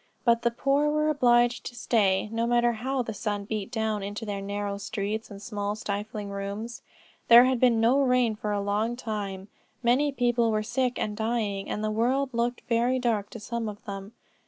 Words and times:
But 0.25 0.41
the 0.41 0.49
poor 0.49 0.89
were 0.89 1.09
obliged 1.09 1.63
to 1.67 1.75
stay, 1.75 2.27
no 2.31 2.47
matter 2.47 2.71
how 2.71 3.03
the 3.03 3.13
sun 3.13 3.45
beat 3.45 3.69
down 3.71 4.01
into 4.01 4.25
their 4.25 4.41
narrow 4.41 4.79
streets 4.79 5.29
and 5.29 5.39
small 5.39 5.75
stifling 5.75 6.29
rooms. 6.31 6.81
There 7.27 7.45
had 7.45 7.59
been 7.59 7.79
no 7.79 7.99
rain 8.01 8.35
for 8.35 8.51
a 8.51 8.61
long 8.61 8.95
time; 8.95 9.47
many 9.83 10.11
people 10.11 10.49
were 10.49 10.63
sick 10.63 10.97
and 10.97 11.15
dying, 11.15 11.69
and 11.69 11.83
the 11.83 11.91
world 11.91 12.33
looked 12.33 12.61
very 12.67 12.97
dark 12.97 13.29
to 13.29 13.39
some 13.39 13.69
of 13.69 13.85
them. 13.85 14.13